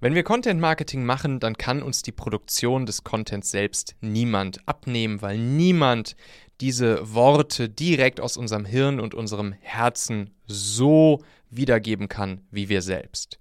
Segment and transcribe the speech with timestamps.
[0.00, 5.22] Wenn wir Content Marketing machen, dann kann uns die Produktion des Contents selbst niemand abnehmen,
[5.22, 6.14] weil niemand
[6.60, 13.38] diese Worte direkt aus unserem Hirn und unserem Herzen so wiedergeben kann wie wir selbst.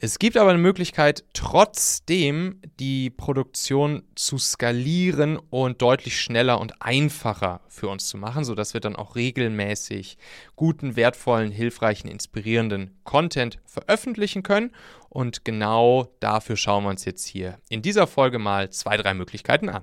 [0.00, 7.62] Es gibt aber eine Möglichkeit, trotzdem die Produktion zu skalieren und deutlich schneller und einfacher
[7.66, 10.16] für uns zu machen, sodass wir dann auch regelmäßig
[10.54, 14.70] guten, wertvollen, hilfreichen, inspirierenden Content veröffentlichen können.
[15.08, 19.68] Und genau dafür schauen wir uns jetzt hier in dieser Folge mal zwei, drei Möglichkeiten
[19.68, 19.82] an.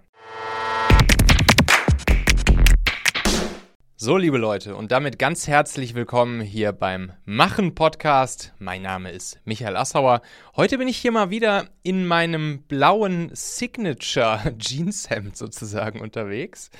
[3.97, 8.53] So, liebe Leute, und damit ganz herzlich willkommen hier beim Machen Podcast.
[8.59, 10.21] Mein Name ist Michael Assauer.
[10.57, 16.71] Heute bin ich hier mal wieder in meinem blauen Signature Jeanshemd sozusagen unterwegs.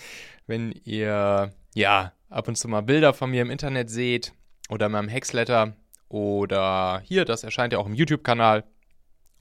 [0.46, 4.34] Wenn ihr ja ab und zu mal Bilder von mir im Internet seht
[4.68, 5.74] oder in meinem Hexletter
[6.10, 8.66] oder hier, das erscheint ja auch im YouTube-Kanal,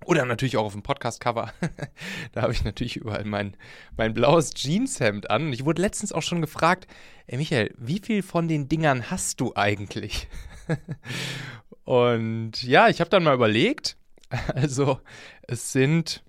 [0.06, 1.52] oder natürlich auch auf dem Podcast-Cover.
[2.32, 3.56] da habe ich natürlich überall mein,
[3.96, 5.46] mein blaues Jeanshemd an.
[5.46, 6.86] Und ich wurde letztens auch schon gefragt,
[7.26, 10.28] ey Michael, wie viel von den Dingern hast du eigentlich?
[11.84, 13.96] und ja, ich habe dann mal überlegt.
[14.54, 15.00] Also
[15.42, 16.24] es sind,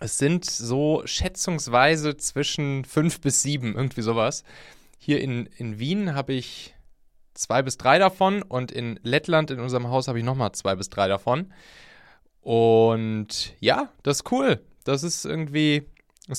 [0.00, 4.42] es sind so schätzungsweise zwischen fünf bis sieben, irgendwie sowas.
[4.98, 6.74] Hier in, in Wien habe ich
[7.34, 10.90] zwei bis drei davon und in Lettland in unserem Haus habe ich nochmal zwei bis
[10.90, 11.52] drei davon.
[12.46, 14.60] Und ja, das ist cool.
[14.84, 15.82] Das ist irgendwie,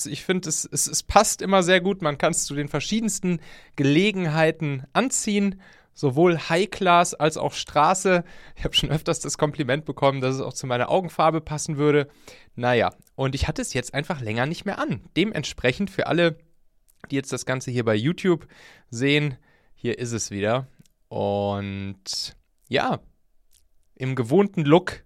[0.06, 2.02] ich finde, es, es, es passt immer sehr gut.
[2.02, 3.42] Man kann es zu den verschiedensten
[3.76, 5.60] Gelegenheiten anziehen.
[5.94, 8.24] Sowohl High-Class als auch Straße.
[8.56, 12.08] Ich habe schon öfters das Kompliment bekommen, dass es auch zu meiner Augenfarbe passen würde.
[12.56, 15.02] Naja, und ich hatte es jetzt einfach länger nicht mehr an.
[15.18, 16.38] Dementsprechend für alle,
[17.12, 18.48] die jetzt das Ganze hier bei YouTube
[18.90, 19.36] sehen,
[19.76, 20.68] hier ist es wieder.
[21.10, 22.38] Und
[22.70, 23.02] ja,
[23.96, 25.04] im gewohnten Look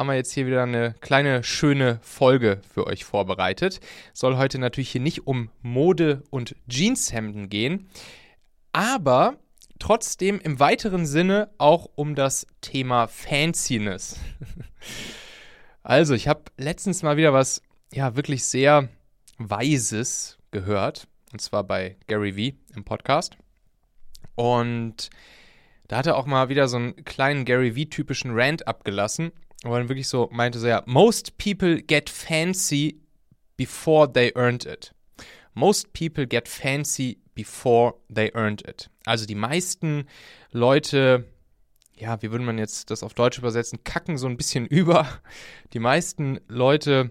[0.00, 3.80] haben wir jetzt hier wieder eine kleine schöne Folge für euch vorbereitet.
[4.14, 7.90] Soll heute natürlich hier nicht um Mode und Jeanshemden gehen,
[8.72, 9.36] aber
[9.78, 14.18] trotzdem im weiteren Sinne auch um das Thema Fanciness.
[15.82, 17.60] also, ich habe letztens mal wieder was
[17.92, 18.88] ja wirklich sehr
[19.36, 23.36] weises gehört und zwar bei Gary Vee im Podcast
[24.34, 25.10] und
[25.88, 29.74] da hat er auch mal wieder so einen kleinen Gary Vee typischen Rant abgelassen wo
[29.74, 33.00] er wirklich so meinte so, ja, most people get fancy
[33.56, 34.94] before they earned it.
[35.54, 38.88] Most people get fancy before they earned it.
[39.04, 40.06] Also die meisten
[40.50, 41.24] Leute,
[41.96, 45.06] ja, wie würde man jetzt das auf Deutsch übersetzen, kacken so ein bisschen über.
[45.72, 47.10] Die meisten Leute,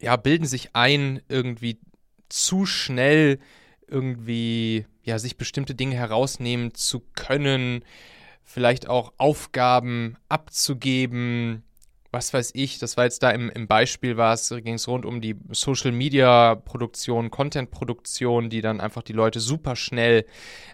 [0.00, 1.80] ja, bilden sich ein, irgendwie
[2.28, 3.40] zu schnell
[3.88, 7.84] irgendwie, ja, sich bestimmte Dinge herausnehmen zu können,
[8.44, 11.64] vielleicht auch Aufgaben abzugeben,
[12.12, 15.06] was weiß ich, das war jetzt da im, im Beispiel, war es, ging es rund
[15.06, 20.26] um die Social Media Produktion, Content Produktion, die dann einfach die Leute super schnell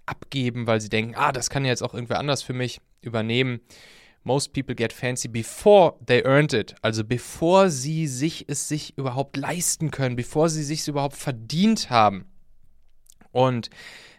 [0.04, 3.60] abgeben, weil sie denken, ah, das kann ja jetzt auch irgendwer anders für mich übernehmen.
[4.24, 6.74] Most people get fancy before they earned it.
[6.82, 11.88] Also bevor sie sich es sich überhaupt leisten können, bevor sie sich es überhaupt verdient
[11.88, 12.26] haben.
[13.30, 13.70] Und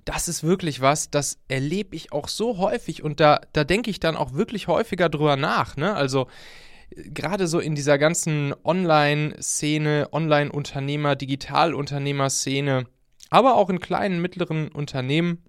[0.09, 3.99] das ist wirklich was, das erlebe ich auch so häufig und da, da denke ich
[3.99, 5.77] dann auch wirklich häufiger drüber nach.
[5.77, 5.93] Ne?
[5.93, 6.27] Also
[6.95, 12.85] gerade so in dieser ganzen Online-Szene, Online-Unternehmer, Digitalunternehmer-Szene,
[13.29, 15.43] aber auch in kleinen, mittleren Unternehmen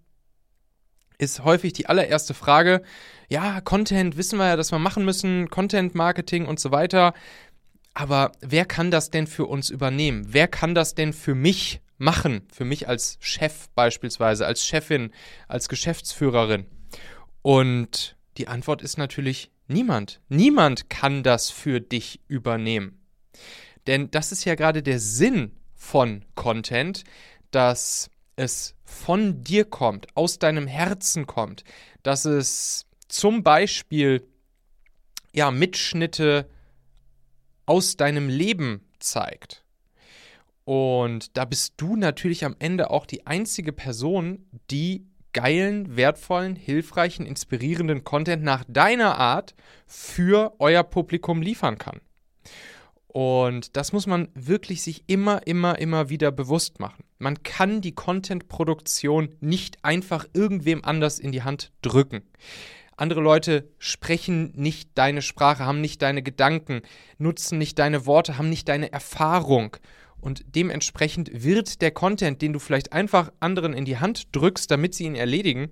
[1.17, 2.83] ist häufig die allererste Frage,
[3.31, 7.15] ja, Content wissen wir ja, dass wir machen müssen, Content Marketing und so weiter.
[7.95, 10.27] Aber wer kann das denn für uns übernehmen?
[10.29, 15.13] Wer kann das denn für mich machen, für mich als Chef beispielsweise, als Chefin,
[15.49, 16.67] als Geschäftsführerin?
[17.43, 20.21] Und die Antwort ist natürlich niemand.
[20.29, 23.01] Niemand kann das für dich übernehmen.
[23.87, 27.05] Denn das ist ja gerade der Sinn von Content,
[27.51, 31.65] dass es von dir kommt, aus deinem Herzen kommt,
[32.03, 34.27] dass es zum Beispiel
[35.33, 36.49] ja Mitschnitte
[37.67, 39.65] aus deinem Leben zeigt.
[40.71, 47.27] Und da bist du natürlich am Ende auch die einzige Person, die geilen, wertvollen, hilfreichen,
[47.27, 49.57] inspirierenden Content nach deiner Art
[49.89, 52.01] für euer Publikum liefern kann.
[53.09, 57.03] Und das muss man wirklich sich immer, immer, immer wieder bewusst machen.
[57.19, 62.23] Man kann die Content-Produktion nicht einfach irgendwem anders in die Hand drücken.
[62.97, 66.83] Andere Leute sprechen nicht deine Sprache, haben nicht deine Gedanken,
[67.19, 69.77] nutzen nicht deine Worte, haben nicht deine Erfahrung.
[70.21, 74.95] Und dementsprechend wird der Content, den du vielleicht einfach anderen in die Hand drückst, damit
[74.95, 75.71] sie ihn erledigen,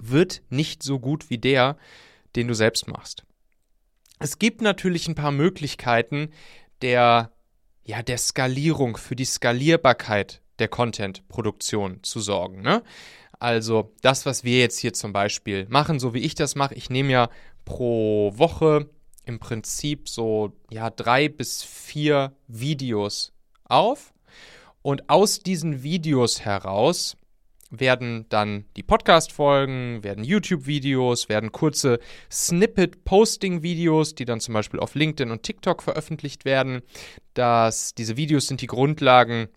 [0.00, 1.76] wird nicht so gut wie der,
[2.36, 3.24] den du selbst machst.
[4.20, 6.30] Es gibt natürlich ein paar Möglichkeiten
[6.82, 7.32] der,
[7.84, 12.62] ja, der Skalierung, für die Skalierbarkeit der Content-Produktion zu sorgen.
[12.62, 12.82] Ne?
[13.38, 16.90] Also das, was wir jetzt hier zum Beispiel machen, so wie ich das mache, ich
[16.90, 17.30] nehme ja
[17.64, 18.90] pro Woche
[19.24, 23.32] im Prinzip so ja drei bis vier Videos
[23.68, 24.12] auf
[24.82, 27.16] und aus diesen Videos heraus
[27.70, 31.98] werden dann die Podcast-Folgen, werden YouTube-Videos, werden kurze
[32.30, 36.82] Snippet-Posting-Videos, die dann zum Beispiel auf LinkedIn und TikTok veröffentlicht werden.
[37.34, 39.48] Das, diese Videos sind die Grundlagen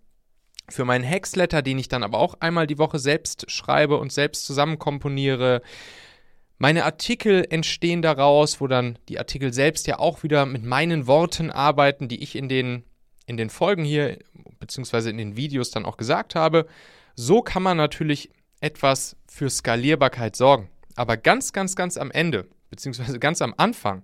[0.70, 4.46] für meinen Hexletter, den ich dann aber auch einmal die Woche selbst schreibe und selbst
[4.46, 5.62] zusammenkomponiere.
[6.58, 11.50] Meine Artikel entstehen daraus, wo dann die Artikel selbst ja auch wieder mit meinen Worten
[11.50, 12.84] arbeiten, die ich in den,
[13.32, 14.20] in den Folgen hier,
[14.60, 16.68] beziehungsweise in den Videos dann auch gesagt habe.
[17.16, 18.30] So kann man natürlich
[18.60, 20.70] etwas für Skalierbarkeit sorgen.
[20.96, 24.04] Aber ganz, ganz, ganz am Ende, beziehungsweise ganz am Anfang,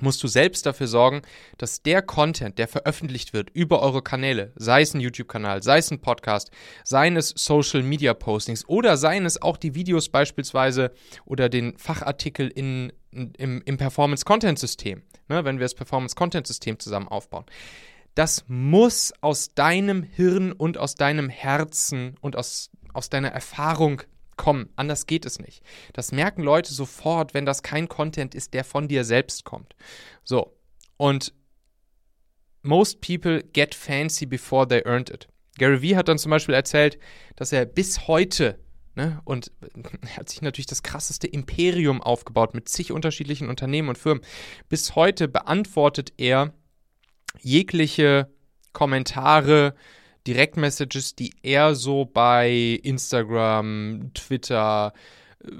[0.00, 1.22] musst du selbst dafür sorgen,
[1.58, 5.92] dass der Content, der veröffentlicht wird über eure Kanäle, sei es ein YouTube-Kanal, sei es
[5.92, 6.50] ein Podcast,
[6.82, 10.90] seien es Social-Media-Postings oder seien es auch die Videos beispielsweise
[11.24, 17.44] oder den Fachartikel in, im, im Performance-Content-System, ne, wenn wir das Performance-Content-System zusammen aufbauen.
[18.14, 24.02] Das muss aus deinem Hirn und aus deinem Herzen und aus, aus deiner Erfahrung
[24.36, 24.68] kommen.
[24.76, 25.62] Anders geht es nicht.
[25.92, 29.74] Das merken Leute sofort, wenn das kein Content ist, der von dir selbst kommt.
[30.24, 30.56] So.
[30.96, 31.32] Und
[32.62, 35.28] most people get fancy before they earned it.
[35.58, 36.98] Gary Vee hat dann zum Beispiel erzählt,
[37.36, 38.58] dass er bis heute
[38.94, 39.22] Ne?
[39.24, 39.50] Und
[40.02, 44.22] er hat sich natürlich das krasseste Imperium aufgebaut mit zig unterschiedlichen Unternehmen und Firmen.
[44.68, 46.52] Bis heute beantwortet er
[47.40, 48.28] jegliche
[48.72, 49.74] Kommentare,
[50.26, 54.92] Direktmessages, die er so bei Instagram, Twitter,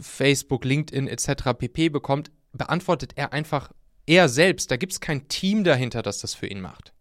[0.01, 1.55] Facebook, LinkedIn etc.
[1.59, 3.71] pp bekommt, beantwortet er einfach
[4.07, 4.71] er selbst.
[4.71, 6.93] Da gibt es kein Team dahinter, das das für ihn macht.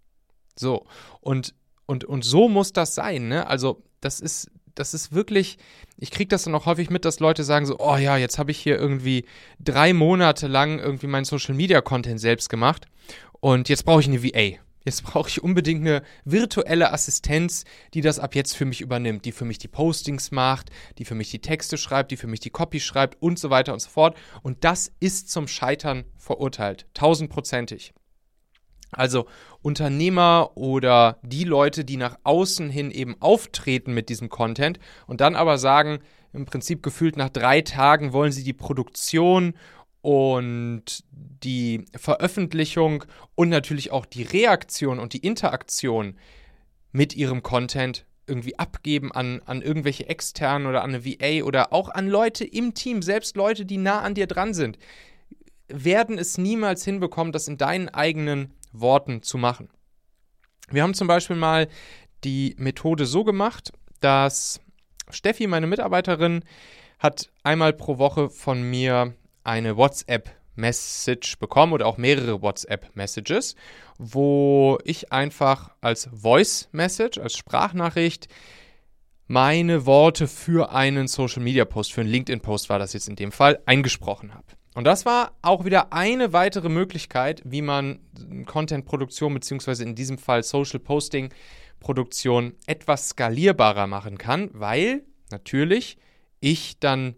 [0.56, 0.86] So,
[1.20, 1.54] und,
[1.86, 3.28] und, und so muss das sein.
[3.28, 3.48] Ne?
[3.48, 5.58] Also, das ist, das ist wirklich,
[5.98, 8.52] ich kriege das dann auch häufig mit, dass Leute sagen so, oh ja, jetzt habe
[8.52, 9.26] ich hier irgendwie
[9.60, 12.86] drei Monate lang irgendwie meinen Social Media Content selbst gemacht
[13.42, 14.58] und jetzt brauche ich eine VA.
[14.84, 19.32] Jetzt brauche ich unbedingt eine virtuelle Assistenz, die das ab jetzt für mich übernimmt, die
[19.32, 22.50] für mich die Postings macht, die für mich die Texte schreibt, die für mich die
[22.50, 24.16] Copy schreibt und so weiter und so fort.
[24.42, 27.94] Und das ist zum Scheitern verurteilt, tausendprozentig.
[28.92, 29.26] Also
[29.62, 35.36] Unternehmer oder die Leute, die nach außen hin eben auftreten mit diesem Content und dann
[35.36, 36.00] aber sagen,
[36.34, 39.54] im Prinzip gefühlt nach drei Tagen wollen sie die Produktion
[40.02, 43.06] und die Veröffentlichung
[43.36, 46.18] und natürlich auch die Reaktion und die Interaktion
[46.92, 51.90] mit ihrem Content irgendwie abgeben an, an irgendwelche externen oder an eine VA oder auch
[51.90, 54.78] an Leute im Team, selbst Leute, die nah an dir dran sind,
[55.68, 59.70] werden es niemals hinbekommen, das in deinen eigenen Worten zu machen.
[60.70, 61.68] Wir haben zum Beispiel mal
[62.24, 64.62] die Methode so gemacht, dass
[65.10, 66.44] Steffi, meine Mitarbeiterin,
[67.00, 73.56] hat einmal pro Woche von mir eine WhatsApp-Message bekommen oder auch mehrere WhatsApp-Messages,
[73.98, 78.28] wo ich einfach als Voice-Message, als Sprachnachricht
[79.28, 84.34] meine Worte für einen Social-Media-Post, für einen LinkedIn-Post war das jetzt in dem Fall, eingesprochen
[84.34, 84.46] habe.
[84.74, 88.00] Und das war auch wieder eine weitere Möglichkeit, wie man
[88.46, 95.98] Content-Produktion beziehungsweise in diesem Fall Social-Posting-Produktion etwas skalierbarer machen kann, weil natürlich
[96.40, 97.16] ich dann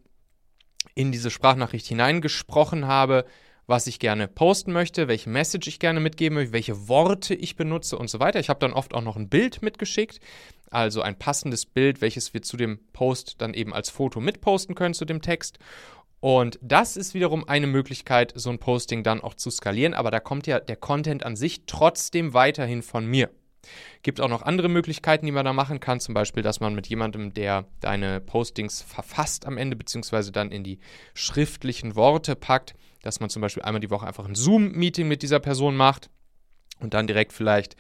[0.96, 3.26] in diese Sprachnachricht hineingesprochen habe,
[3.68, 7.98] was ich gerne posten möchte, welche Message ich gerne mitgeben möchte, welche Worte ich benutze
[7.98, 8.40] und so weiter.
[8.40, 10.20] Ich habe dann oft auch noch ein Bild mitgeschickt,
[10.70, 14.94] also ein passendes Bild, welches wir zu dem Post dann eben als Foto mitposten können
[14.94, 15.60] zu dem Text.
[16.20, 20.20] Und das ist wiederum eine Möglichkeit, so ein Posting dann auch zu skalieren, aber da
[20.20, 23.30] kommt ja der Content an sich trotzdem weiterhin von mir.
[24.02, 26.00] Gibt auch noch andere Möglichkeiten, die man da machen kann.
[26.00, 30.64] Zum Beispiel, dass man mit jemandem, der deine Postings verfasst am Ende, beziehungsweise dann in
[30.64, 30.80] die
[31.14, 35.40] schriftlichen Worte packt, dass man zum Beispiel einmal die Woche einfach ein Zoom-Meeting mit dieser
[35.40, 36.10] Person macht
[36.80, 37.76] und dann direkt vielleicht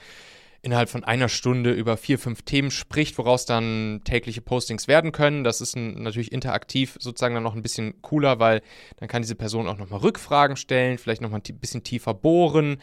[0.63, 5.43] innerhalb von einer Stunde über vier, fünf Themen spricht, woraus dann tägliche Postings werden können.
[5.43, 8.61] Das ist ein, natürlich interaktiv sozusagen dann noch ein bisschen cooler, weil
[8.95, 12.77] dann kann diese Person auch nochmal Rückfragen stellen, vielleicht nochmal ein bisschen tiefer bohren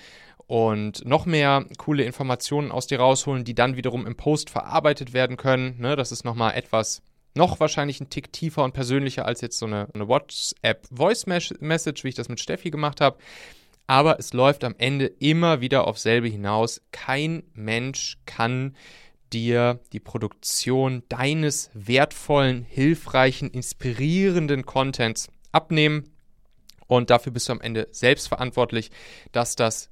[0.50, 5.36] und noch mehr coole Informationen aus dir rausholen, die dann wiederum im Post verarbeitet werden
[5.36, 5.76] können.
[5.78, 7.02] Ne, das ist nochmal etwas,
[7.36, 12.16] noch wahrscheinlich ein Tick tiefer und persönlicher als jetzt so eine, eine WhatsApp-Voice-Message, wie ich
[12.16, 13.18] das mit Steffi gemacht habe.
[13.86, 16.82] Aber es läuft am Ende immer wieder auf selbe hinaus.
[16.90, 18.74] Kein Mensch kann
[19.32, 26.10] dir die Produktion deines wertvollen, hilfreichen, inspirierenden Contents abnehmen.
[26.88, 28.90] Und dafür bist du am Ende selbst verantwortlich,
[29.30, 29.90] dass das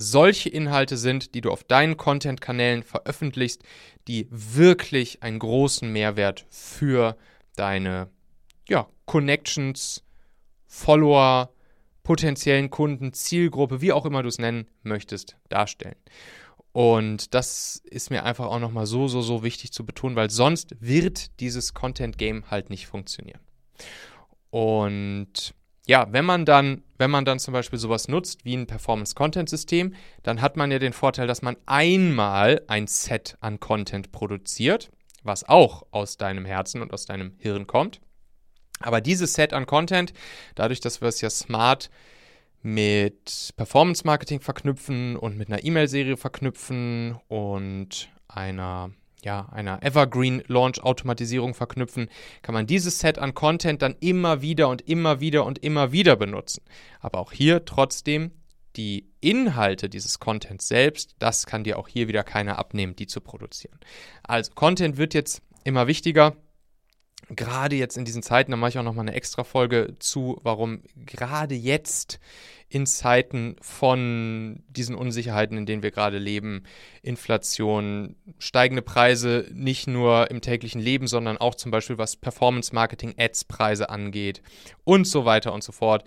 [0.00, 3.62] solche Inhalte sind, die du auf deinen Content-Kanälen veröffentlichst,
[4.08, 7.16] die wirklich einen großen Mehrwert für
[7.54, 8.08] deine
[8.68, 10.02] ja, Connections,
[10.66, 11.52] Follower,
[12.02, 15.96] potenziellen Kunden, Zielgruppe, wie auch immer du es nennen möchtest, darstellen.
[16.72, 20.76] Und das ist mir einfach auch nochmal so, so, so wichtig zu betonen, weil sonst
[20.80, 23.40] wird dieses Content-Game halt nicht funktionieren.
[24.50, 25.54] Und
[25.90, 29.92] ja, wenn man dann, wenn man dann zum Beispiel sowas nutzt wie ein Performance-Content-System,
[30.22, 34.92] dann hat man ja den Vorteil, dass man einmal ein Set an Content produziert,
[35.24, 38.00] was auch aus deinem Herzen und aus deinem Hirn kommt.
[38.78, 40.12] Aber dieses Set an Content,
[40.54, 41.90] dadurch, dass wir es ja smart
[42.62, 48.92] mit Performance Marketing verknüpfen und mit einer E-Mail-Serie verknüpfen und einer,
[49.24, 52.08] ja, einer Evergreen Launch Automatisierung verknüpfen,
[52.42, 56.16] kann man dieses Set an Content dann immer wieder und immer wieder und immer wieder
[56.16, 56.62] benutzen.
[57.00, 58.32] Aber auch hier trotzdem
[58.76, 63.20] die Inhalte dieses Contents selbst, das kann dir auch hier wieder keiner abnehmen, die zu
[63.20, 63.78] produzieren.
[64.22, 66.36] Also Content wird jetzt immer wichtiger
[67.28, 70.82] gerade jetzt in diesen Zeiten, da mache ich auch nochmal eine extra Folge zu, warum
[70.96, 72.18] gerade jetzt
[72.68, 76.62] in Zeiten von diesen Unsicherheiten, in denen wir gerade leben,
[77.02, 83.14] Inflation, steigende Preise, nicht nur im täglichen Leben, sondern auch zum Beispiel was Performance Marketing,
[83.18, 84.40] Ads-Preise angeht
[84.84, 86.04] und so weiter und so fort.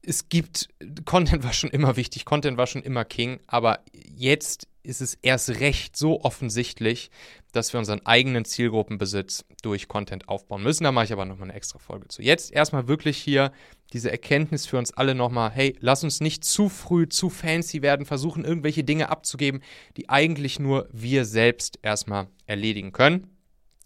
[0.00, 0.68] Es gibt,
[1.04, 5.60] Content war schon immer wichtig, Content war schon immer King, aber jetzt ist es erst
[5.60, 7.10] recht so offensichtlich,
[7.52, 10.84] dass wir unseren eigenen Zielgruppenbesitz durch Content aufbauen müssen.
[10.84, 12.22] Da mache ich aber nochmal eine extra Folge zu.
[12.22, 13.52] Jetzt erstmal wirklich hier
[13.92, 18.06] diese Erkenntnis für uns alle nochmal, hey, lass uns nicht zu früh, zu fancy werden,
[18.06, 19.62] versuchen irgendwelche Dinge abzugeben,
[19.96, 23.36] die eigentlich nur wir selbst erstmal erledigen können.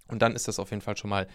[0.09, 1.27] Und dann ist das auf jeden Fall schon mal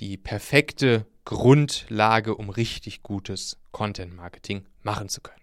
[0.00, 5.40] die perfekte Grundlage, um richtig gutes Content-Marketing machen zu können.